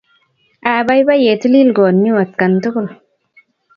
[0.73, 2.87] Apaipai ye tilil konyun atkan tukul